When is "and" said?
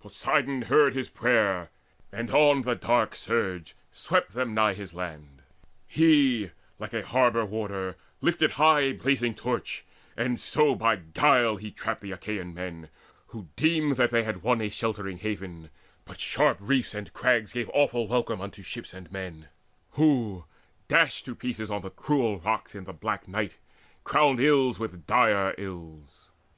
2.10-2.30, 10.16-10.40, 16.94-17.12, 18.94-19.12